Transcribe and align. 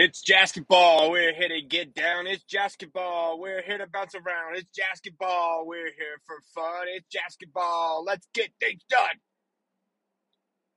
It's 0.00 0.22
Jazzketball. 0.22 1.10
We're 1.10 1.34
here 1.34 1.48
to 1.48 1.60
get 1.60 1.92
down. 1.92 2.28
It's 2.28 2.44
Jazzketball. 2.44 3.40
We're 3.40 3.62
here 3.62 3.78
to 3.78 3.86
bounce 3.92 4.14
around. 4.14 4.54
It's 4.54 4.68
Jazzketball. 4.70 5.66
We're 5.66 5.86
here 5.86 6.20
for 6.24 6.36
fun. 6.54 6.86
It's 6.86 7.08
Jazzketball. 7.12 8.06
Let's 8.06 8.28
get 8.32 8.50
things 8.60 8.82
done. 8.88 9.18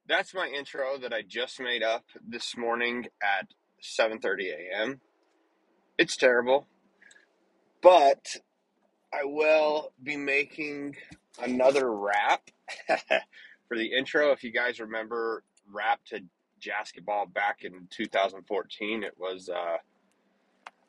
That's 0.08 0.34
my 0.34 0.48
intro 0.48 0.98
that 0.98 1.14
I 1.14 1.22
just 1.22 1.60
made 1.60 1.84
up 1.84 2.06
this 2.28 2.58
morning 2.58 3.10
at 3.22 3.50
7:30 3.84 4.54
a.m. 4.54 5.02
It's 6.00 6.18
terrible, 6.18 6.66
but 7.84 8.38
I 9.14 9.26
will 9.26 9.92
be 10.02 10.18
making 10.18 10.96
another 11.40 11.94
rap 11.94 12.50
for 13.68 13.78
the 13.78 13.94
intro. 13.96 14.32
If 14.32 14.44
you 14.44 14.52
guys 14.52 14.80
remember 14.80 15.44
rap 15.72 16.00
to 16.08 16.22
basketball 16.68 17.26
back 17.26 17.60
in 17.64 17.88
2014. 17.90 19.04
It 19.04 19.14
was 19.18 19.50
uh, 19.50 19.78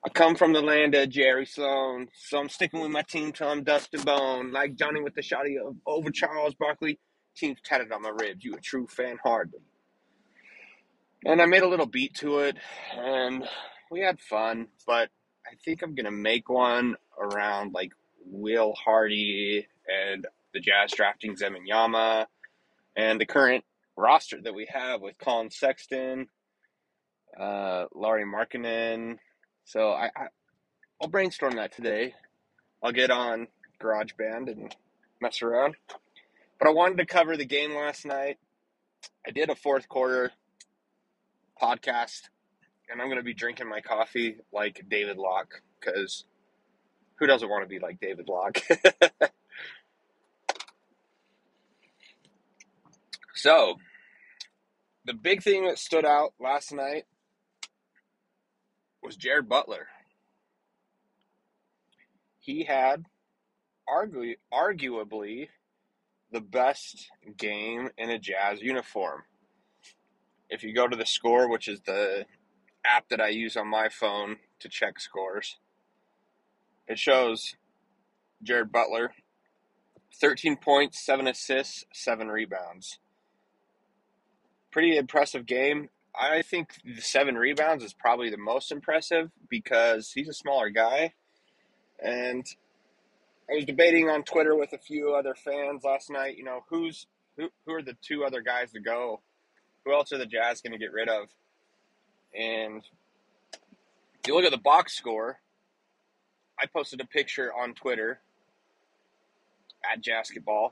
I 0.04 0.08
come 0.08 0.34
from 0.34 0.52
the 0.52 0.62
land 0.62 0.94
of 0.94 1.10
Jerry 1.10 1.46
Sloan, 1.46 2.08
so 2.12 2.38
I'm 2.38 2.48
sticking 2.48 2.80
with 2.80 2.90
my 2.90 3.02
team 3.02 3.32
till 3.32 3.48
I'm 3.48 3.62
dust 3.62 3.90
and 3.94 4.04
bone. 4.04 4.52
Like 4.52 4.74
Johnny 4.74 5.00
with 5.00 5.14
the 5.14 5.22
shotty 5.22 5.56
of 5.64 5.76
over 5.86 6.10
Charles 6.10 6.54
Barkley. 6.54 6.98
Team's 7.36 7.60
tatted 7.64 7.92
on 7.92 8.02
my 8.02 8.10
ribs. 8.10 8.44
You 8.44 8.54
a 8.54 8.60
true 8.60 8.86
fan, 8.88 9.16
hardly. 9.22 9.60
And 11.24 11.40
I 11.40 11.46
made 11.46 11.62
a 11.62 11.68
little 11.68 11.86
beat 11.86 12.14
to 12.16 12.40
it, 12.40 12.56
and 12.98 13.48
we 13.90 14.00
had 14.00 14.20
fun. 14.20 14.66
But 14.86 15.08
I 15.46 15.54
think 15.64 15.82
I'm 15.82 15.94
gonna 15.94 16.10
make 16.10 16.48
one 16.48 16.96
around 17.18 17.72
like 17.72 17.92
Will 18.26 18.74
Hardy 18.74 19.66
and 19.86 20.26
the 20.52 20.60
Jazz 20.60 20.92
drafting 20.92 21.36
Wembanyama 21.36 22.26
and 22.96 23.20
the 23.20 23.26
current 23.26 23.64
roster 23.96 24.40
that 24.42 24.54
we 24.54 24.66
have 24.72 25.00
with 25.00 25.18
Collin 25.18 25.50
Sexton, 25.50 26.28
uh, 27.38 27.86
Lauri 27.94 28.24
Markkanen. 28.24 29.18
So 29.64 29.90
I, 29.90 30.10
I 30.16 30.26
I'll 31.00 31.08
brainstorm 31.08 31.56
that 31.56 31.72
today. 31.72 32.14
I'll 32.82 32.92
get 32.92 33.10
on 33.10 33.48
GarageBand 33.80 34.50
and 34.50 34.74
mess 35.20 35.42
around. 35.42 35.76
But 36.58 36.68
I 36.68 36.70
wanted 36.70 36.98
to 36.98 37.06
cover 37.06 37.36
the 37.36 37.44
game 37.44 37.74
last 37.74 38.06
night. 38.06 38.38
I 39.26 39.32
did 39.32 39.50
a 39.50 39.56
fourth 39.56 39.88
quarter 39.88 40.30
podcast, 41.60 42.28
and 42.88 43.00
I'm 43.00 43.08
going 43.08 43.18
to 43.18 43.24
be 43.24 43.34
drinking 43.34 43.68
my 43.68 43.80
coffee 43.80 44.36
like 44.52 44.84
David 44.88 45.16
Locke 45.16 45.62
because 45.80 46.24
who 47.16 47.26
doesn't 47.26 47.48
want 47.48 47.64
to 47.64 47.68
be 47.68 47.78
like 47.78 48.00
David 48.00 48.28
Locke? 48.28 48.58
so, 53.34 53.76
the 55.04 55.14
big 55.14 55.42
thing 55.42 55.66
that 55.66 55.78
stood 55.78 56.04
out 56.04 56.34
last 56.38 56.72
night 56.72 57.04
was 59.02 59.16
Jared 59.16 59.48
Butler. 59.48 59.88
He 62.38 62.64
had 62.64 63.06
argu- 63.88 64.38
arguably 64.52 65.48
the 66.30 66.40
best 66.40 67.10
game 67.36 67.90
in 67.98 68.10
a 68.10 68.18
Jazz 68.18 68.60
uniform. 68.60 69.22
If 70.48 70.62
you 70.62 70.74
go 70.74 70.86
to 70.86 70.96
the 70.96 71.06
score, 71.06 71.48
which 71.48 71.68
is 71.68 71.80
the 71.80 72.26
app 72.84 73.08
that 73.08 73.20
I 73.20 73.28
use 73.28 73.56
on 73.56 73.68
my 73.68 73.88
phone 73.88 74.36
to 74.60 74.68
check 74.68 75.00
scores, 75.00 75.58
it 76.86 76.98
shows 76.98 77.56
Jared 78.42 78.72
Butler 78.72 79.12
13 80.20 80.56
points, 80.56 81.04
7 81.04 81.26
assists, 81.26 81.84
7 81.92 82.28
rebounds 82.28 82.98
pretty 84.72 84.96
impressive 84.96 85.46
game. 85.46 85.88
I 86.18 86.42
think 86.42 86.74
the 86.84 87.00
seven 87.00 87.36
rebounds 87.36 87.84
is 87.84 87.92
probably 87.92 88.30
the 88.30 88.36
most 88.38 88.72
impressive 88.72 89.30
because 89.48 90.10
he's 90.12 90.28
a 90.28 90.34
smaller 90.34 90.70
guy. 90.70 91.14
And 92.02 92.44
I 93.50 93.54
was 93.54 93.64
debating 93.64 94.08
on 94.08 94.24
Twitter 94.24 94.56
with 94.56 94.72
a 94.72 94.78
few 94.78 95.14
other 95.14 95.34
fans 95.34 95.84
last 95.84 96.10
night, 96.10 96.36
you 96.36 96.44
know, 96.44 96.64
who's 96.68 97.06
who, 97.36 97.48
who 97.64 97.74
are 97.74 97.82
the 97.82 97.96
two 98.02 98.24
other 98.24 98.42
guys 98.42 98.72
to 98.72 98.80
go? 98.80 99.20
Who 99.84 99.92
else 99.92 100.12
are 100.12 100.18
the 100.18 100.26
Jazz 100.26 100.60
going 100.60 100.72
to 100.72 100.78
get 100.78 100.92
rid 100.92 101.08
of? 101.08 101.28
And 102.38 102.82
if 103.52 104.26
you 104.26 104.34
look 104.34 104.44
at 104.44 104.50
the 104.50 104.58
box 104.58 104.94
score, 104.94 105.40
I 106.60 106.66
posted 106.66 107.00
a 107.00 107.06
picture 107.06 107.52
on 107.52 107.74
Twitter 107.74 108.20
at 109.90 110.02
Jazzketball. 110.02 110.70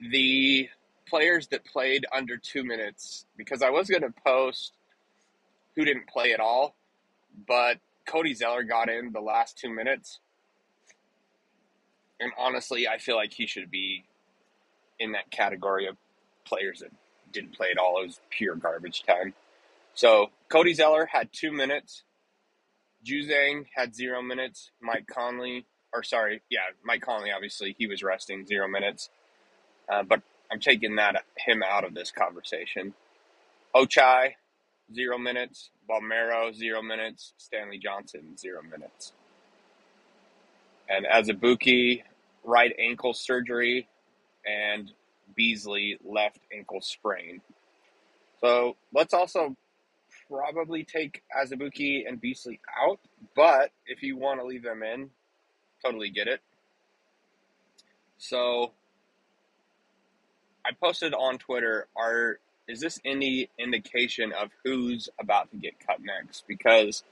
The 0.00 0.68
players 1.08 1.48
that 1.48 1.64
played 1.64 2.06
under 2.12 2.36
two 2.36 2.64
minutes 2.64 3.26
because 3.36 3.62
I 3.62 3.70
was 3.70 3.88
going 3.88 4.02
to 4.02 4.14
post 4.24 4.72
who 5.76 5.84
didn't 5.84 6.08
play 6.08 6.32
at 6.32 6.40
all, 6.40 6.74
but 7.46 7.78
Cody 8.06 8.34
Zeller 8.34 8.62
got 8.62 8.88
in 8.88 9.12
the 9.12 9.20
last 9.20 9.58
two 9.58 9.70
minutes. 9.70 10.20
And 12.18 12.32
honestly, 12.38 12.86
I 12.86 12.98
feel 12.98 13.16
like 13.16 13.32
he 13.32 13.46
should 13.46 13.70
be 13.70 14.04
in 14.98 15.12
that 15.12 15.30
category 15.30 15.86
of 15.86 15.96
players 16.44 16.80
that 16.80 16.90
didn't 17.32 17.54
play 17.54 17.68
at 17.70 17.78
all. 17.78 18.02
It 18.02 18.06
was 18.06 18.20
pure 18.30 18.56
garbage 18.56 19.02
time. 19.04 19.34
So 19.94 20.30
Cody 20.48 20.74
Zeller 20.74 21.06
had 21.06 21.30
two 21.32 21.52
minutes. 21.52 22.02
Juzang 23.04 23.66
had 23.74 23.94
zero 23.94 24.20
minutes. 24.22 24.70
Mike 24.80 25.06
Conley, 25.06 25.64
or 25.94 26.02
sorry, 26.02 26.42
yeah, 26.50 26.60
Mike 26.84 27.00
Conley, 27.00 27.30
obviously, 27.32 27.74
he 27.78 27.86
was 27.86 28.02
resting 28.02 28.46
zero 28.46 28.68
minutes. 28.68 29.08
Uh, 29.90 30.02
but 30.02 30.20
I'm 30.50 30.60
taking 30.60 30.96
that 30.96 31.24
him 31.36 31.62
out 31.62 31.84
of 31.84 31.94
this 31.94 32.10
conversation. 32.10 32.94
Ochai, 33.74 34.34
zero 34.94 35.18
minutes. 35.18 35.70
Bolmaro, 35.88 36.54
zero 36.54 36.82
minutes. 36.82 37.34
Stanley 37.36 37.78
Johnson, 37.78 38.36
zero 38.36 38.60
minutes. 38.62 39.12
And 40.88 41.06
Azubuike, 41.06 42.02
right 42.44 42.72
ankle 42.78 43.14
surgery, 43.14 43.88
and 44.44 44.92
Beasley, 45.36 45.98
left 46.04 46.40
ankle 46.52 46.80
sprain. 46.80 47.40
So 48.40 48.76
let's 48.92 49.14
also 49.14 49.56
probably 50.28 50.84
take 50.84 51.22
Azubuike 51.36 52.08
and 52.08 52.20
Beasley 52.20 52.60
out, 52.80 52.98
but 53.36 53.70
if 53.86 54.02
you 54.02 54.16
want 54.16 54.40
to 54.40 54.46
leave 54.46 54.62
them 54.62 54.82
in, 54.82 55.10
totally 55.84 56.10
get 56.10 56.26
it. 56.28 56.40
So 58.18 58.72
I 60.70 60.72
posted 60.72 61.14
on 61.14 61.38
Twitter, 61.38 61.88
are 61.96 62.38
is 62.68 62.78
this 62.78 63.00
any 63.04 63.48
indication 63.58 64.32
of 64.32 64.50
who's 64.64 65.08
about 65.18 65.50
to 65.50 65.56
get 65.56 65.74
cut 65.84 65.98
next? 66.00 66.44
Because 66.46 67.02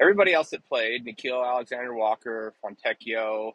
everybody 0.00 0.32
else 0.32 0.50
that 0.50 0.64
played, 0.68 1.04
Nickeil 1.04 1.44
Alexander 1.44 1.92
Walker, 1.92 2.54
Fontecchio, 2.62 3.54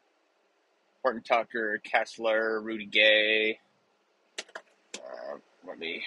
Horton 1.01 1.21
Tucker, 1.21 1.79
Kessler, 1.81 2.59
Rudy 2.59 2.85
Gay, 2.85 3.59
uh, 4.95 5.37
let 5.65 5.79
me 5.79 6.03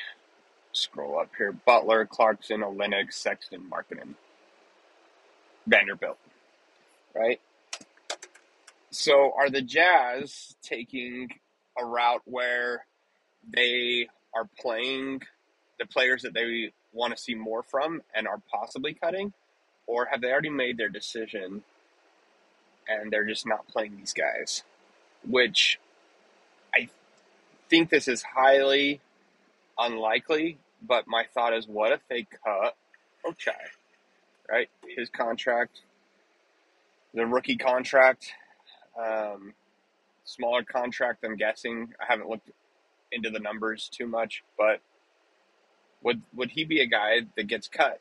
scroll 0.72 1.18
up 1.18 1.30
here. 1.38 1.52
Butler, 1.52 2.04
Clarkson, 2.04 2.60
Olynyk, 2.60 3.10
Sexton, 3.10 3.62
Markkanen, 3.70 4.16
Vanderbilt, 5.66 6.18
right? 7.14 7.40
So 8.90 9.32
are 9.34 9.48
the 9.48 9.62
Jazz 9.62 10.56
taking 10.62 11.30
a 11.78 11.86
route 11.86 12.20
where 12.26 12.84
they 13.52 14.08
are 14.34 14.48
playing 14.58 15.22
the 15.78 15.86
players 15.86 16.22
that 16.22 16.34
they 16.34 16.72
want 16.92 17.16
to 17.16 17.22
see 17.22 17.34
more 17.34 17.62
from 17.62 18.02
and 18.14 18.26
are 18.26 18.40
possibly 18.52 18.94
cutting? 18.94 19.32
Or 19.86 20.06
have 20.06 20.20
they 20.20 20.30
already 20.30 20.50
made 20.50 20.78
their 20.78 20.88
decision 20.88 21.62
and 22.88 23.12
they're 23.12 23.26
just 23.26 23.46
not 23.46 23.68
playing 23.68 23.96
these 23.96 24.12
guys? 24.14 24.62
Which 25.28 25.78
I 26.74 26.88
think 27.68 27.90
this 27.90 28.08
is 28.08 28.22
highly 28.22 29.00
unlikely, 29.78 30.58
but 30.86 31.06
my 31.06 31.24
thought 31.34 31.54
is 31.54 31.66
what 31.66 31.92
if 31.92 32.00
they 32.08 32.26
cut 32.44 32.76
Ochai? 33.24 33.52
Right? 34.50 34.68
His 34.86 35.08
contract, 35.08 35.80
the 37.14 37.26
rookie 37.26 37.56
contract, 37.56 38.32
um, 38.98 39.54
smaller 40.24 40.62
contract, 40.62 41.24
I'm 41.24 41.36
guessing. 41.36 41.94
I 42.00 42.04
haven't 42.08 42.28
looked 42.28 42.50
into 43.14 43.30
the 43.30 43.38
numbers 43.38 43.88
too 43.92 44.06
much, 44.06 44.42
but 44.58 44.80
would 46.02 46.22
would 46.34 46.50
he 46.50 46.64
be 46.64 46.80
a 46.80 46.86
guy 46.86 47.20
that 47.36 47.46
gets 47.46 47.68
cut? 47.68 48.00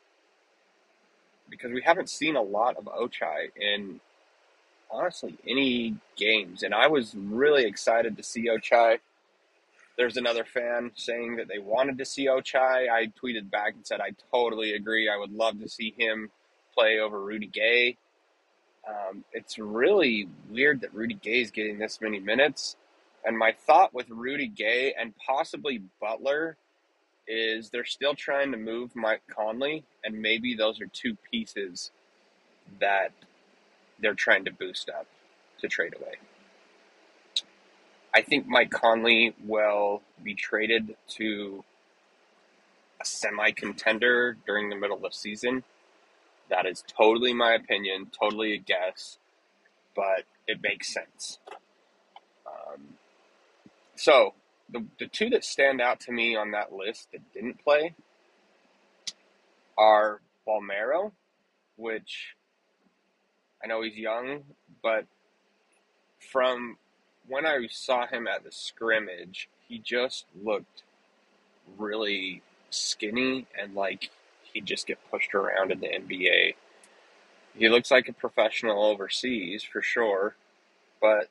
Because 1.50 1.72
we 1.72 1.82
haven't 1.82 2.10
seen 2.10 2.36
a 2.36 2.42
lot 2.42 2.76
of 2.76 2.84
Ochai 2.84 3.50
in 3.60 4.00
honestly 4.90 5.36
any 5.46 5.96
games, 6.16 6.62
and 6.62 6.74
I 6.74 6.88
was 6.88 7.14
really 7.16 7.64
excited 7.64 8.16
to 8.16 8.22
see 8.22 8.48
Ochai. 8.48 8.98
There's 9.96 10.16
another 10.16 10.44
fan 10.44 10.90
saying 10.96 11.36
that 11.36 11.48
they 11.48 11.58
wanted 11.58 11.98
to 11.98 12.04
see 12.04 12.26
Ochai. 12.26 12.88
I 12.90 13.12
tweeted 13.22 13.50
back 13.50 13.74
and 13.74 13.86
said 13.86 14.00
I 14.00 14.10
totally 14.32 14.74
agree. 14.74 15.08
I 15.08 15.16
would 15.16 15.32
love 15.32 15.60
to 15.60 15.68
see 15.68 15.94
him 15.96 16.30
play 16.74 16.98
over 16.98 17.20
Rudy 17.20 17.46
Gay. 17.46 17.96
Um, 18.88 19.24
it's 19.32 19.58
really 19.58 20.28
weird 20.50 20.80
that 20.82 20.94
Rudy 20.94 21.14
Gay 21.14 21.40
is 21.40 21.50
getting 21.50 21.78
this 21.78 22.00
many 22.00 22.20
minutes. 22.20 22.76
And 23.24 23.38
my 23.38 23.52
thought 23.52 23.94
with 23.94 24.08
Rudy 24.10 24.48
Gay 24.48 24.94
and 24.98 25.14
possibly 25.16 25.82
Butler 26.00 26.56
is 27.26 27.70
they're 27.70 27.84
still 27.84 28.14
trying 28.14 28.52
to 28.52 28.58
move 28.58 28.94
Mike 28.94 29.22
Conley, 29.34 29.84
and 30.04 30.20
maybe 30.20 30.54
those 30.54 30.80
are 30.80 30.86
two 30.86 31.16
pieces 31.30 31.90
that 32.80 33.12
they're 33.98 34.14
trying 34.14 34.44
to 34.44 34.52
boost 34.52 34.90
up 34.90 35.06
to 35.60 35.68
trade 35.68 35.94
away. 35.96 36.14
I 38.14 38.22
think 38.22 38.46
Mike 38.46 38.70
Conley 38.70 39.34
will 39.44 40.02
be 40.22 40.34
traded 40.34 40.96
to 41.16 41.64
a 43.00 43.04
semi 43.04 43.50
contender 43.52 44.36
during 44.46 44.68
the 44.68 44.76
middle 44.76 44.96
of 44.96 45.02
the 45.02 45.10
season. 45.10 45.64
That 46.50 46.66
is 46.66 46.84
totally 46.86 47.32
my 47.32 47.54
opinion, 47.54 48.10
totally 48.18 48.52
a 48.52 48.58
guess, 48.58 49.18
but 49.96 50.24
it 50.46 50.62
makes 50.62 50.92
sense. 50.92 51.38
So, 53.96 54.34
the, 54.70 54.84
the 54.98 55.06
two 55.06 55.30
that 55.30 55.44
stand 55.44 55.80
out 55.80 56.00
to 56.00 56.12
me 56.12 56.36
on 56.36 56.52
that 56.52 56.72
list 56.72 57.08
that 57.12 57.20
didn't 57.32 57.62
play 57.62 57.94
are 59.76 60.20
Bolmaro, 60.46 61.12
which 61.76 62.34
I 63.62 63.66
know 63.66 63.82
he's 63.82 63.96
young, 63.96 64.42
but 64.82 65.06
from 66.18 66.78
when 67.28 67.46
I 67.46 67.66
saw 67.70 68.06
him 68.06 68.26
at 68.26 68.44
the 68.44 68.52
scrimmage, 68.52 69.48
he 69.68 69.78
just 69.78 70.26
looked 70.42 70.82
really 71.78 72.42
skinny 72.70 73.46
and 73.58 73.74
like 73.74 74.10
he'd 74.52 74.66
just 74.66 74.86
get 74.86 74.98
pushed 75.10 75.34
around 75.34 75.72
in 75.72 75.80
the 75.80 75.88
NBA. 75.88 76.54
He 77.56 77.68
looks 77.68 77.90
like 77.90 78.08
a 78.08 78.12
professional 78.12 78.84
overseas 78.84 79.62
for 79.62 79.80
sure, 79.80 80.34
but 81.00 81.28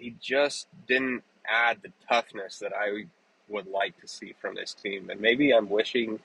he 0.00 0.16
just 0.20 0.66
didn't 0.88 1.22
add 1.46 1.78
the 1.82 1.92
toughness 2.08 2.58
that 2.58 2.72
I 2.72 3.04
would 3.48 3.66
like 3.66 4.00
to 4.00 4.08
see 4.08 4.34
from 4.40 4.54
this 4.54 4.74
team. 4.74 5.10
And 5.10 5.20
maybe 5.20 5.52
I'm 5.52 5.68
wishing 5.68 6.20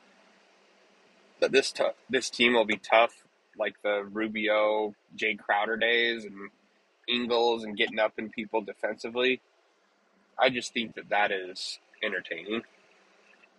that 1.39 1.51
this 1.51 1.71
t- 1.71 1.83
this 2.09 2.29
team 2.29 2.53
will 2.53 2.65
be 2.65 2.77
tough 2.77 3.23
like 3.57 3.75
the 3.83 4.03
Rubio, 4.03 4.95
Jae 5.17 5.37
Crowder 5.37 5.77
days 5.77 6.25
and 6.25 6.49
Ingles 7.07 7.63
and 7.63 7.77
getting 7.77 7.99
up 7.99 8.13
in 8.17 8.29
people 8.29 8.61
defensively. 8.61 9.41
I 10.37 10.49
just 10.49 10.73
think 10.73 10.95
that 10.95 11.09
that 11.09 11.31
is 11.31 11.79
entertaining 12.03 12.63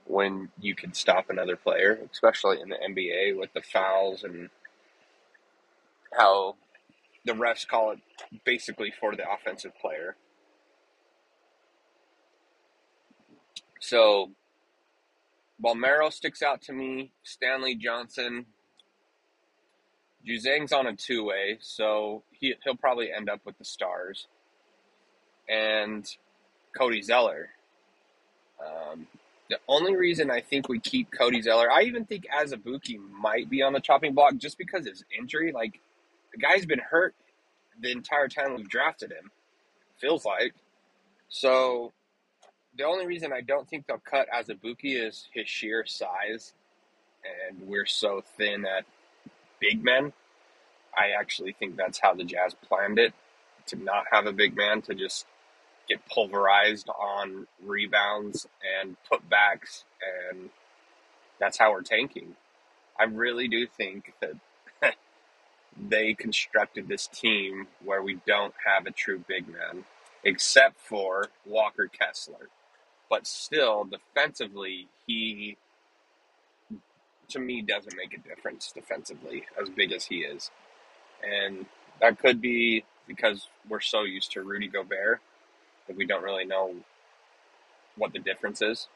when 0.05 0.51
you 0.61 0.75
can 0.75 0.95
stop 0.95 1.31
another 1.31 1.57
player, 1.57 1.99
especially 2.13 2.61
in 2.61 2.69
the 2.69 2.77
NBA 2.77 3.39
with 3.39 3.53
the 3.53 3.63
fouls 3.63 4.23
and 4.23 4.51
how 6.17 6.57
the 7.27 7.33
refs 7.33 7.67
call 7.67 7.91
it 7.91 7.99
basically 8.45 8.93
for 8.99 9.15
the 9.15 9.25
offensive 9.31 9.73
player. 9.81 10.17
So 13.81 14.31
Bolmaro 15.63 16.13
sticks 16.13 16.43
out 16.43 16.63
to 16.63 16.73
me. 16.73 17.13
Stanley 17.23 17.75
Johnson. 17.75 18.47
Juzang's 20.27 20.73
on 20.73 20.87
a 20.87 20.97
two 20.97 21.25
way, 21.25 21.59
so 21.61 22.25
he, 22.33 22.55
he'll 22.65 22.75
probably 22.77 23.13
end 23.13 23.29
up 23.29 23.41
with 23.45 23.57
the 23.59 23.65
Stars. 23.65 24.27
And 25.49 26.05
Cody 26.77 27.01
Zeller. 27.03 27.51
Um, 28.61 29.07
the 29.49 29.59
only 29.69 29.95
reason 29.95 30.31
I 30.31 30.41
think 30.41 30.69
we 30.69 30.81
keep 30.81 31.13
Cody 31.17 31.41
Zeller, 31.41 31.71
I 31.71 31.83
even 31.83 32.05
think 32.05 32.27
Azubuike 32.27 32.99
might 33.11 33.49
be 33.49 33.63
on 33.63 33.73
the 33.73 33.81
chopping 33.81 34.15
block 34.15 34.37
just 34.39 34.59
because 34.59 34.81
of 34.87 34.93
his 34.93 35.05
injury. 35.17 35.53
Like, 35.53 35.81
the 36.37 36.43
guy's 36.43 36.67
been 36.67 36.79
hurt 36.81 37.15
the 37.81 37.91
entire 37.91 38.29
time 38.29 38.55
we've 38.57 38.69
drafted 38.69 39.11
him, 39.11 39.31
feels 39.97 40.25
like. 40.25 40.55
So 41.29 41.93
the 42.77 42.85
only 42.85 43.07
reason 43.07 43.33
I 43.33 43.41
don't 43.41 43.69
think 43.69 43.87
they'll 43.87 43.99
cut 43.99 44.29
Azubuike 44.31 44.77
is 44.83 45.29
his 45.33 45.49
sheer 45.49 45.87
size, 45.87 46.53
and 47.49 47.67
we're 47.67 47.87
so 47.87 48.23
thin 48.37 48.67
at 48.67 48.85
big 49.61 49.83
men. 49.83 50.13
I 50.97 51.19
actually 51.19 51.53
think 51.53 51.77
that's 51.77 51.99
how 51.99 52.15
the 52.15 52.25
Jazz 52.25 52.55
planned 52.55 52.99
it 52.99 53.15
to 53.69 53.77
not 53.77 54.05
have 54.11 54.27
a 54.27 54.33
big 54.33 54.57
man 54.57 54.83
to 54.83 54.95
just 54.95 55.27
get 55.89 56.07
pulverized 56.07 56.89
on 56.89 57.47
rebounds 57.65 58.47
and 58.81 58.97
putbacks, 59.11 59.85
and 60.31 60.51
that's 61.41 61.59
how 61.59 61.73
we're 61.73 61.83
tanking. 61.83 62.37
I 62.99 63.05
really 63.05 63.49
do 63.49 63.67
think 63.67 64.13
that 64.21 64.35
they 65.89 66.15
constructed 66.15 66.89
this 66.89 67.07
team 67.07 67.67
where 67.85 68.03
we 68.03 68.19
don't 68.27 68.55
have 68.67 68.87
a 68.87 68.91
true 68.91 69.23
big 69.29 69.47
man, 69.49 69.85
except 70.25 70.81
for 70.81 71.29
Walker 71.45 71.87
Kessler. 71.89 72.49
But 73.09 73.27
still 73.27 73.85
defensively 73.85 74.89
he 75.07 75.57
to 77.29 77.39
me 77.39 77.61
doesn't 77.61 77.97
make 77.97 78.15
a 78.15 78.29
difference 78.29 78.73
defensively 78.73 79.45
as 79.61 79.69
big 79.69 79.93
as 79.93 80.05
he 80.05 80.19
is. 80.19 80.51
And 81.29 81.67
that 82.01 82.19
could 82.19 82.41
be 82.41 82.85
because 83.07 83.49
we're 83.69 83.81
so 83.81 84.03
used 84.03 84.33
to 84.33 84.43
Rudy 84.43 84.69
Gobert 84.69 85.21
that 85.87 85.97
we 85.97 86.07
don't 86.07 86.23
really 86.23 86.45
know 86.45 86.75
what 87.97 88.13
the 88.13 88.19
difference 88.19 88.63
is. 88.63 88.89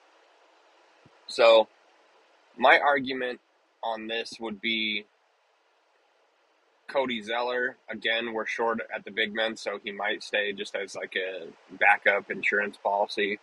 So 1.26 1.69
my 2.56 2.79
argument 2.79 3.41
on 3.83 4.06
this 4.06 4.35
would 4.41 4.61
be 4.61 5.06
Cody 6.90 7.22
Zeller. 7.22 7.76
Again, 7.88 8.32
we're 8.32 8.46
short 8.46 8.81
at 8.94 9.04
the 9.04 9.10
big 9.10 9.34
men, 9.34 9.56
so 9.56 9.78
he 9.82 9.92
might 9.92 10.22
stay 10.22 10.52
just 10.52 10.75
as 10.75 10.94
like 10.94 11.14
a 11.16 11.46
backup 11.76 12.31
insurance 12.31 12.76
policy. 12.76 13.38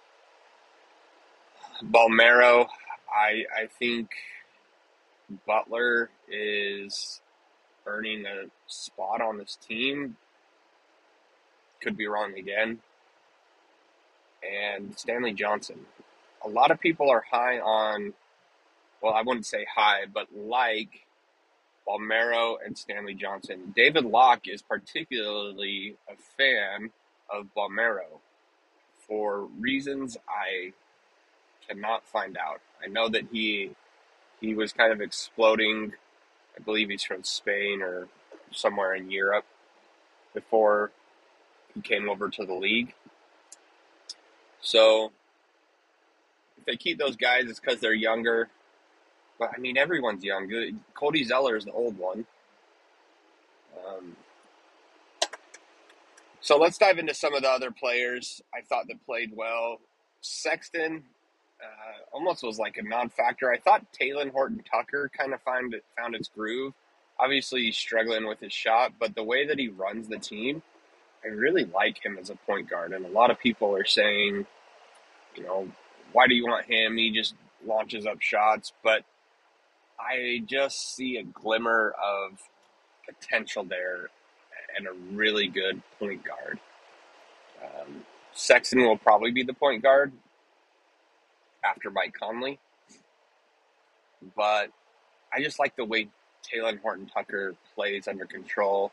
Bolmaro, 1.84 2.68
I 3.10 3.46
I 3.56 3.68
think 3.80 4.10
Butler 5.46 6.10
is 6.30 7.22
earning 7.86 8.26
a 8.26 8.46
spot 8.68 9.22
on 9.22 9.38
this 9.38 9.58
team. 9.68 10.18
Could 11.82 11.98
be 11.98 12.08
wrong 12.08 12.38
again. 12.38 12.80
And 14.44 14.98
Stanley 14.98 15.34
Johnson. 15.34 15.86
A 16.46 16.50
lot 16.50 16.72
of 16.72 16.80
people 16.80 17.10
are 17.10 17.24
high 17.30 17.60
on, 17.60 18.14
well, 19.02 19.14
I 19.14 19.22
wouldn't 19.22 19.46
say 19.46 19.66
high, 19.76 20.06
but 20.12 20.28
like 20.36 21.07
Bolmaro 21.88 22.58
and 22.66 22.78
Stanley 22.78 23.14
Johnson. 23.14 23.74
David 23.76 24.06
Locke 24.06 24.48
is 24.48 24.62
particularly 24.62 25.96
a 26.10 26.16
fan 26.38 26.92
of 27.30 27.48
Bolmaro 27.56 28.20
for 29.08 29.46
reasons 29.60 30.18
I 30.28 30.74
cannot 31.68 32.06
find 32.08 32.38
out. 32.38 32.62
I 32.84 32.88
know 32.88 33.10
that 33.10 33.28
he 33.32 33.72
he 34.40 34.54
was 34.54 34.74
kind 34.74 34.92
of 34.92 35.02
exploding. 35.02 35.94
I 36.58 36.62
believe 36.62 36.90
he's 36.90 37.04
from 37.04 37.24
Spain 37.24 37.82
or 37.82 38.08
somewhere 38.52 38.96
in 38.96 39.10
Europe 39.12 39.46
before 40.34 40.92
he 41.74 41.82
came 41.82 42.10
over 42.10 42.30
to 42.30 42.46
the 42.46 42.54
league. 42.54 42.94
So 44.62 45.12
if 46.58 46.66
they 46.66 46.76
keep 46.76 46.98
those 46.98 47.16
guys, 47.16 47.46
it's 47.50 47.60
because 47.60 47.80
they're 47.80 47.94
younger. 47.94 48.50
But 49.40 49.52
I 49.56 49.60
mean, 49.60 49.78
everyone's 49.78 50.24
young. 50.24 50.50
Cody 50.94 51.24
Zeller 51.24 51.56
is 51.56 51.66
the 51.66 51.72
old 51.72 51.98
one. 51.98 52.26
Um, 53.88 54.16
so 56.42 56.58
let's 56.58 56.78
dive 56.78 56.98
into 56.98 57.14
some 57.14 57.34
of 57.34 57.42
the 57.42 57.50
other 57.50 57.72
players 57.72 58.42
I 58.54 58.62
thought 58.62 58.88
that 58.88 59.06
played 59.06 59.32
well. 59.36 59.80
Sexton, 60.22 61.04
uh, 61.62 62.06
almost 62.12 62.44
was 62.44 62.58
like 62.58 62.78
a 62.78 62.84
non-factor. 62.84 63.52
I 63.52 63.58
thought 63.58 63.86
Talen 64.00 64.32
Horton 64.32 64.64
Tucker 64.70 65.12
kind 65.16 65.34
of 65.34 65.42
found 65.42 65.76
found 65.98 66.16
its 66.16 66.30
groove. 66.30 66.74
Obviously, 67.20 67.64
he's 67.64 67.78
struggling 67.78 68.28
with 68.28 68.40
his 68.40 68.54
shot, 68.54 68.94
but 69.00 69.16
the 69.16 69.24
way 69.24 69.46
that 69.48 69.58
he 69.58 69.70
runs 69.70 70.08
the 70.08 70.20
team, 70.20 70.62
I 71.24 71.30
really 71.30 71.66
like 71.66 72.04
him 72.04 72.18
as 72.20 72.30
a 72.30 72.36
point 72.36 72.70
guard. 72.70 72.94
And 72.94 73.06
a 73.06 73.10
lot 73.10 73.32
of 73.32 73.40
people 73.40 73.76
are 73.76 73.86
saying, 73.86 74.46
you 75.36 75.44
know, 75.44 75.68
why 76.12 76.28
do 76.28 76.36
you 76.36 76.46
want 76.46 76.66
him? 76.66 76.96
He 76.98 77.12
just 77.12 77.34
launches 77.66 78.06
up 78.06 78.22
shots, 78.22 78.72
but 78.84 79.04
I 80.00 80.44
just 80.46 80.96
see 80.96 81.18
a 81.18 81.24
glimmer 81.24 81.94
of 82.04 82.40
potential 83.06 83.64
there 83.64 84.10
and 84.78 84.88
a 84.88 84.94
really 85.16 85.48
good 85.48 85.82
point 86.00 86.24
guard. 86.24 86.60
Um, 87.64 88.04
Sexton 88.34 88.82
will 88.82 88.98
probably 88.98 89.32
be 89.32 89.44
the 89.44 89.54
point 89.54 89.82
guard 89.82 90.12
after 91.64 91.90
Mike 91.90 92.14
Conley. 92.20 92.60
But 94.36 94.70
I 95.34 95.42
just 95.42 95.60
like 95.60 95.76
the 95.76 95.86
way 95.86 96.10
Talen 96.44 96.82
Horton 96.82 97.08
Tucker 97.08 97.56
plays 97.76 98.08
under 98.08 98.26
control. 98.26 98.92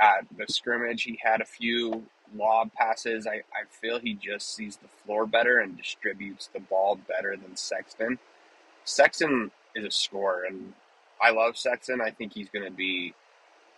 At 0.00 0.26
the 0.36 0.46
scrimmage, 0.48 1.04
he 1.04 1.18
had 1.22 1.40
a 1.40 1.44
few 1.44 2.04
lob 2.36 2.72
passes. 2.72 3.26
I, 3.26 3.36
I 3.36 3.64
feel 3.70 3.98
he 3.98 4.14
just 4.14 4.54
sees 4.54 4.76
the 4.76 4.88
floor 4.88 5.26
better 5.26 5.60
and 5.60 5.76
distributes 5.76 6.48
the 6.52 6.60
ball 6.60 6.96
better 6.96 7.36
than 7.36 7.56
Sexton. 7.56 8.18
Sexton 8.84 9.50
is 9.74 9.84
a 9.84 9.90
scorer, 9.90 10.44
and 10.44 10.72
I 11.20 11.30
love 11.30 11.56
Sexton. 11.56 12.00
I 12.00 12.10
think 12.10 12.32
he's 12.32 12.48
going 12.48 12.64
to 12.64 12.70
be 12.70 13.14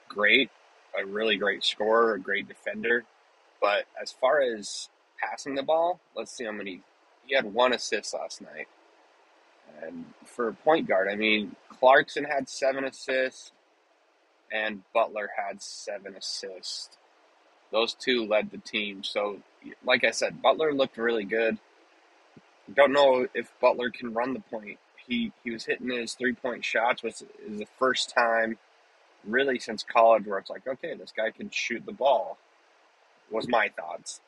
great, 0.08 0.50
a 0.98 1.04
really 1.04 1.36
great 1.36 1.64
scorer, 1.64 2.14
a 2.14 2.20
great 2.20 2.48
defender. 2.48 3.04
But 3.60 3.84
as 4.00 4.12
far 4.12 4.40
as 4.40 4.88
passing 5.18 5.54
the 5.54 5.62
ball, 5.62 6.00
let's 6.14 6.32
see 6.32 6.44
how 6.44 6.52
many 6.52 6.82
he 7.26 7.34
had 7.34 7.52
one 7.52 7.72
assist 7.72 8.14
last 8.14 8.40
night. 8.40 8.68
And 9.82 10.04
for 10.24 10.48
a 10.48 10.54
point 10.54 10.88
guard, 10.88 11.08
I 11.08 11.16
mean, 11.16 11.56
Clarkson 11.68 12.24
had 12.24 12.48
seven 12.48 12.84
assists 12.84 13.52
and 14.52 14.82
Butler 14.94 15.30
had 15.36 15.60
seven 15.60 16.14
assists. 16.14 16.96
Those 17.72 17.94
two 17.94 18.26
led 18.26 18.50
the 18.50 18.58
team. 18.58 19.02
So, 19.02 19.38
like 19.84 20.04
I 20.04 20.12
said, 20.12 20.40
Butler 20.40 20.72
looked 20.72 20.98
really 20.98 21.24
good. 21.24 21.58
Don't 22.74 22.92
know 22.92 23.26
if 23.34 23.52
Butler 23.60 23.90
can 23.90 24.14
run 24.14 24.34
the 24.34 24.40
point. 24.40 24.78
He 25.08 25.32
he 25.44 25.50
was 25.50 25.64
hitting 25.64 25.90
his 25.90 26.14
three 26.14 26.32
point 26.34 26.64
shots, 26.64 27.02
which 27.02 27.22
is 27.46 27.58
the 27.58 27.66
first 27.78 28.10
time 28.10 28.58
really 29.24 29.58
since 29.58 29.82
college 29.82 30.26
where 30.26 30.38
it's 30.38 30.50
like, 30.50 30.66
okay, 30.66 30.94
this 30.94 31.12
guy 31.16 31.30
can 31.30 31.50
shoot 31.50 31.84
the 31.84 31.92
ball. 31.92 32.38
Was 33.30 33.48
my 33.48 33.70
thoughts. 33.76 34.20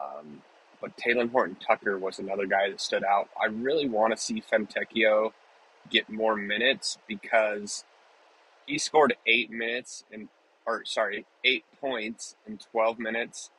Um, 0.00 0.42
but 0.80 0.96
Talen 0.96 1.30
Horton 1.30 1.56
Tucker 1.56 1.98
was 1.98 2.18
another 2.18 2.46
guy 2.46 2.70
that 2.70 2.80
stood 2.80 3.04
out. 3.04 3.28
I 3.40 3.46
really 3.46 3.88
want 3.88 4.16
to 4.16 4.16
see 4.16 4.40
Fontecchio 4.40 5.32
get 5.90 6.08
more 6.08 6.36
minutes 6.36 6.98
because 7.08 7.84
he 8.66 8.78
scored 8.78 9.14
eight 9.26 9.50
minutes 9.50 10.04
in, 10.10 10.28
or 10.66 10.84
sorry, 10.84 11.26
eight 11.44 11.64
points 11.80 12.36
in 12.46 12.58
12 12.58 12.98
minutes 12.98 13.50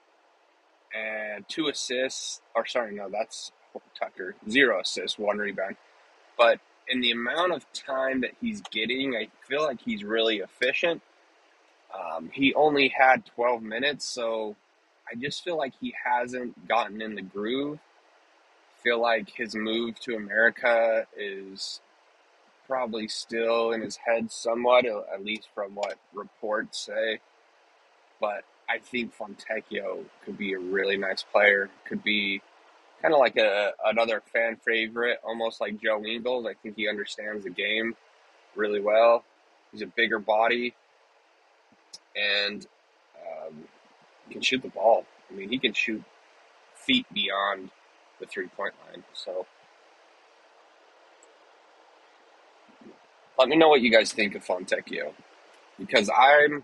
and 0.95 1.47
two 1.47 1.67
assists. 1.67 2.41
Or 2.55 2.65
sorry, 2.65 2.95
no, 2.95 3.09
that's 3.09 3.51
Tucker. 3.97 4.35
Zero 4.49 4.81
assists, 4.81 5.17
one 5.17 5.37
rebound. 5.37 5.77
But 6.37 6.59
in 6.87 7.01
the 7.01 7.11
amount 7.11 7.53
of 7.53 7.71
time 7.73 8.21
that 8.21 8.31
he's 8.41 8.61
getting, 8.61 9.15
I 9.15 9.29
feel 9.47 9.63
like 9.63 9.81
he's 9.81 10.03
really 10.03 10.37
efficient. 10.37 11.01
Um, 11.93 12.29
he 12.33 12.53
only 12.53 12.89
had 12.89 13.25
12 13.35 13.61
minutes, 13.61 14.05
so 14.05 14.55
I 15.09 15.15
just 15.15 15.43
feel 15.43 15.57
like 15.57 15.73
he 15.79 15.93
hasn't 16.03 16.67
gotten 16.67 17.01
in 17.01 17.15
the 17.15 17.21
groove. 17.21 17.79
Feel 18.83 19.01
like 19.01 19.29
his 19.29 19.53
move 19.55 19.99
to 20.01 20.15
America 20.15 21.05
is 21.17 21.81
probably 22.67 23.07
still 23.07 23.71
in 23.71 23.81
his 23.81 23.97
head 23.97 24.31
somewhat, 24.31 24.85
at 24.85 25.23
least 25.23 25.47
from 25.53 25.75
what 25.75 25.97
reports 26.13 26.79
say. 26.79 27.19
But 28.19 28.43
I 28.69 28.79
think 28.79 29.13
Fontecchio 29.15 30.05
could 30.23 30.37
be 30.37 30.53
a 30.53 30.59
really 30.59 30.97
nice 30.97 31.23
player. 31.23 31.69
Could 31.85 32.03
be 32.03 32.41
kind 33.01 33.13
of 33.13 33.19
like 33.19 33.37
a 33.37 33.71
another 33.85 34.21
fan 34.33 34.57
favorite, 34.57 35.19
almost 35.23 35.59
like 35.61 35.81
Joe 35.81 36.03
Ingles. 36.03 36.45
I 36.45 36.53
think 36.61 36.75
he 36.75 36.87
understands 36.87 37.43
the 37.43 37.49
game 37.49 37.95
really 38.55 38.81
well. 38.81 39.23
He's 39.71 39.81
a 39.81 39.87
bigger 39.87 40.19
body 40.19 40.73
and 42.15 42.65
um, 43.17 43.63
can 44.29 44.41
shoot 44.41 44.61
the 44.61 44.69
ball. 44.69 45.05
I 45.29 45.35
mean, 45.35 45.49
he 45.49 45.57
can 45.57 45.73
shoot 45.73 46.03
feet 46.75 47.05
beyond 47.13 47.69
the 48.19 48.25
three 48.25 48.47
point 48.47 48.73
line. 48.87 49.03
So 49.13 49.45
let 53.37 53.49
me 53.49 53.55
know 53.55 53.69
what 53.69 53.81
you 53.81 53.91
guys 53.91 54.11
think 54.11 54.35
of 54.35 54.45
Fontecchio 54.45 55.13
because 55.79 56.09
I'm 56.09 56.63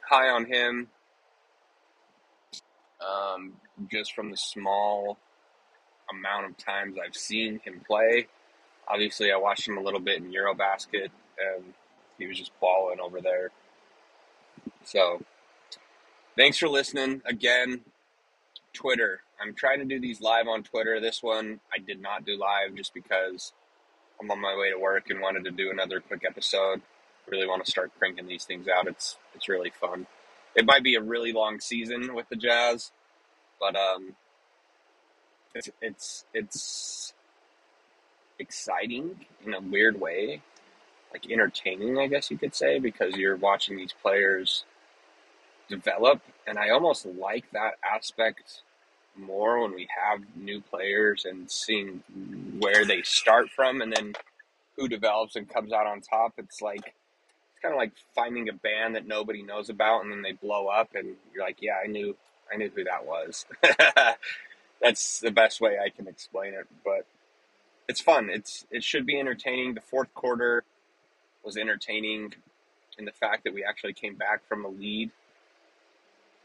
high 0.00 0.28
on 0.28 0.46
him 0.46 0.88
um, 3.00 3.52
just 3.90 4.14
from 4.14 4.30
the 4.30 4.36
small 4.36 5.18
amount 6.10 6.46
of 6.46 6.56
times 6.56 6.96
I've 7.02 7.16
seen 7.16 7.60
him 7.64 7.80
play. 7.86 8.26
Obviously, 8.88 9.32
I 9.32 9.36
watched 9.36 9.66
him 9.66 9.78
a 9.78 9.82
little 9.82 10.00
bit 10.00 10.18
in 10.18 10.32
Eurobasket, 10.32 11.08
and 11.38 11.74
he 12.18 12.26
was 12.26 12.38
just 12.38 12.52
balling 12.60 13.00
over 13.00 13.20
there. 13.20 13.50
So, 14.84 15.22
thanks 16.36 16.58
for 16.58 16.68
listening 16.68 17.22
again. 17.24 17.80
Twitter. 18.74 19.20
I'm 19.40 19.54
trying 19.54 19.78
to 19.78 19.84
do 19.84 20.00
these 20.00 20.20
live 20.20 20.48
on 20.48 20.62
Twitter. 20.62 21.00
This 21.00 21.22
one 21.22 21.60
I 21.72 21.78
did 21.78 22.02
not 22.02 22.26
do 22.26 22.36
live 22.36 22.74
just 22.74 22.92
because 22.92 23.52
I'm 24.20 24.30
on 24.30 24.40
my 24.40 24.56
way 24.56 24.70
to 24.70 24.78
work 24.78 25.10
and 25.10 25.20
wanted 25.20 25.44
to 25.44 25.50
do 25.50 25.70
another 25.70 26.00
quick 26.00 26.22
episode. 26.28 26.82
Really 27.30 27.46
want 27.46 27.64
to 27.64 27.70
start 27.70 27.92
cranking 27.98 28.26
these 28.26 28.44
things 28.44 28.66
out. 28.68 28.86
It's 28.86 29.16
it's 29.34 29.48
really 29.48 29.70
fun. 29.70 30.06
It 30.54 30.66
might 30.66 30.84
be 30.84 30.94
a 30.94 31.00
really 31.00 31.32
long 31.32 31.58
season 31.58 32.14
with 32.14 32.28
the 32.28 32.36
Jazz, 32.36 32.92
but 33.58 33.74
um, 33.74 34.14
it's 35.54 35.70
it's 35.80 36.24
it's 36.34 37.12
exciting 38.38 39.26
in 39.44 39.54
a 39.54 39.60
weird 39.60 40.00
way, 40.00 40.42
like 41.12 41.30
entertaining, 41.30 41.98
I 41.98 42.06
guess 42.08 42.30
you 42.30 42.38
could 42.38 42.54
say, 42.54 42.78
because 42.78 43.16
you're 43.16 43.36
watching 43.36 43.76
these 43.76 43.94
players 44.02 44.64
develop, 45.68 46.20
and 46.46 46.58
I 46.58 46.70
almost 46.70 47.06
like 47.06 47.50
that 47.52 47.74
aspect 47.84 48.62
more 49.16 49.60
when 49.60 49.74
we 49.74 49.88
have 49.96 50.20
new 50.36 50.60
players 50.60 51.24
and 51.24 51.50
seeing 51.50 52.02
where 52.58 52.84
they 52.84 53.02
start 53.02 53.48
from 53.50 53.80
and 53.80 53.92
then 53.92 54.14
who 54.76 54.88
develops 54.88 55.36
and 55.36 55.48
comes 55.48 55.72
out 55.72 55.86
on 55.86 56.00
top. 56.00 56.34
It's 56.38 56.60
like 56.60 56.80
it's 56.86 57.62
kind 57.62 57.72
of 57.72 57.78
like 57.78 57.92
finding 58.14 58.48
a 58.48 58.52
band 58.52 58.96
that 58.96 59.06
nobody 59.06 59.42
knows 59.42 59.70
about 59.70 60.02
and 60.02 60.12
then 60.12 60.22
they 60.22 60.32
blow 60.32 60.66
up 60.66 60.90
and 60.94 61.14
you're 61.32 61.44
like, 61.44 61.58
yeah, 61.60 61.76
I 61.82 61.86
knew 61.86 62.16
I 62.52 62.56
knew 62.56 62.70
who 62.74 62.84
that 62.84 63.06
was. 63.06 63.46
That's 64.84 65.20
the 65.20 65.30
best 65.30 65.62
way 65.62 65.78
I 65.82 65.88
can 65.88 66.06
explain 66.06 66.52
it, 66.52 66.66
but 66.84 67.06
it's 67.88 68.02
fun. 68.02 68.28
It's 68.30 68.66
it 68.70 68.84
should 68.84 69.06
be 69.06 69.18
entertaining. 69.18 69.72
The 69.72 69.80
fourth 69.80 70.12
quarter 70.14 70.62
was 71.42 71.56
entertaining 71.56 72.34
in 72.98 73.06
the 73.06 73.12
fact 73.12 73.44
that 73.44 73.54
we 73.54 73.64
actually 73.64 73.94
came 73.94 74.14
back 74.14 74.46
from 74.46 74.66
a 74.66 74.68
lead, 74.68 75.10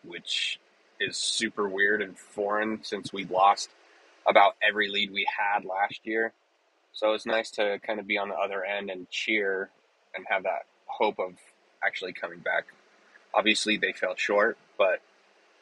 which 0.05 0.58
is 1.01 1.17
super 1.17 1.67
weird 1.67 2.01
and 2.01 2.17
foreign 2.17 2.81
since 2.81 3.12
we 3.12 3.25
lost 3.25 3.72
about 4.25 4.55
every 4.65 4.89
lead 4.89 5.12
we 5.12 5.27
had 5.38 5.65
last 5.65 6.00
year. 6.05 6.31
So 6.93 7.13
it's 7.13 7.25
nice 7.25 7.51
to 7.51 7.79
kind 7.86 8.00
of 8.00 8.08
be 8.08 8.17
on 8.17 8.29
the 8.29 8.36
other 8.36 8.63
end 8.63 8.89
and 8.89 9.10
cheer 9.10 9.69
and 10.15 10.25
have 10.29 10.43
that 10.43 10.65
hope 10.86 11.19
of 11.19 11.34
actually 11.86 12.13
coming 12.13 12.39
back. 12.39 12.67
Obviously, 13.34 13.75
they 13.75 13.91
fell 13.91 14.15
short, 14.15 14.58
but 14.77 15.01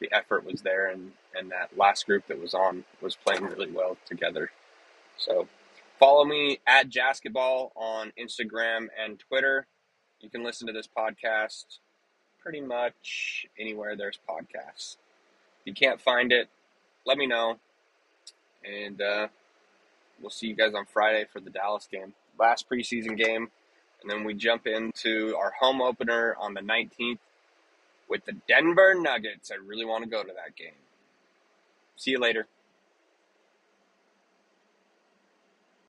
the 0.00 0.08
effort 0.12 0.44
was 0.44 0.62
there, 0.62 0.88
and, 0.88 1.12
and 1.34 1.50
that 1.50 1.76
last 1.76 2.06
group 2.06 2.26
that 2.28 2.40
was 2.40 2.54
on 2.54 2.84
was 3.00 3.16
playing 3.16 3.44
really 3.44 3.70
well 3.70 3.96
together. 4.06 4.50
So 5.16 5.48
follow 5.98 6.24
me 6.24 6.60
at 6.66 6.88
Jazzketball 6.88 7.70
on 7.74 8.12
Instagram 8.18 8.88
and 9.02 9.18
Twitter. 9.18 9.66
You 10.20 10.30
can 10.30 10.42
listen 10.42 10.66
to 10.66 10.72
this 10.72 10.88
podcast 10.88 11.64
pretty 12.38 12.60
much 12.60 13.46
anywhere 13.58 13.96
there's 13.96 14.18
podcasts 14.28 14.96
If 15.60 15.66
you 15.66 15.74
can't 15.74 16.00
find 16.00 16.32
it, 16.32 16.48
let 17.04 17.18
me 17.18 17.26
know. 17.26 17.58
And 18.64 19.00
uh, 19.00 19.28
we'll 20.20 20.30
see 20.30 20.46
you 20.46 20.54
guys 20.54 20.74
on 20.74 20.86
Friday 20.86 21.26
for 21.32 21.40
the 21.40 21.50
Dallas 21.50 21.88
game. 21.90 22.14
Last 22.38 22.68
preseason 22.70 23.16
game. 23.16 23.50
And 24.00 24.10
then 24.10 24.24
we 24.24 24.34
jump 24.34 24.66
into 24.66 25.36
our 25.36 25.52
home 25.58 25.82
opener 25.82 26.36
on 26.38 26.54
the 26.54 26.60
19th 26.60 27.18
with 28.08 28.24
the 28.24 28.34
Denver 28.48 28.94
Nuggets. 28.94 29.50
I 29.50 29.56
really 29.56 29.84
want 29.84 30.04
to 30.04 30.10
go 30.10 30.22
to 30.22 30.32
that 30.34 30.56
game. 30.56 30.72
See 31.96 32.12
you 32.12 32.18
later. 32.18 32.46